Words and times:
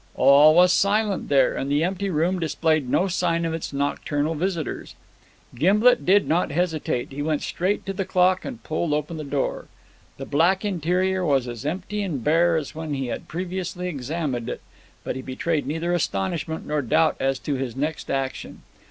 All 0.15 0.55
was 0.55 0.73
silent 0.73 1.29
there, 1.29 1.53
and 1.55 1.69
the 1.69 1.83
empty 1.83 2.09
room 2.09 2.39
displayed 2.39 2.89
no 2.89 3.07
sign 3.07 3.45
of 3.45 3.53
its 3.53 3.71
nocturnal 3.71 4.33
visitors. 4.33 4.95
Gimblet 5.53 6.07
did 6.07 6.27
not 6.27 6.49
hesitate. 6.49 7.11
He 7.11 7.21
went 7.21 7.43
straight 7.43 7.85
to 7.85 7.93
the 7.93 8.03
clock 8.03 8.43
and 8.43 8.63
pulled 8.63 8.93
open 8.93 9.17
the 9.17 9.23
door. 9.23 9.67
The 10.17 10.25
black 10.25 10.65
interior 10.65 11.23
was 11.23 11.47
as 11.47 11.67
empty 11.67 12.01
and 12.01 12.23
bare 12.23 12.57
as 12.57 12.73
when 12.73 12.95
he 12.95 13.09
had 13.09 13.27
previously 13.27 13.87
examined 13.89 14.49
it, 14.49 14.61
but 15.03 15.15
he 15.15 15.21
betrayed 15.21 15.67
neither 15.67 15.93
astonishment 15.93 16.65
nor 16.65 16.81
doubt 16.81 17.15
as 17.19 17.37
to 17.37 17.53
his 17.53 17.75
next 17.75 18.09
action. 18.09 18.63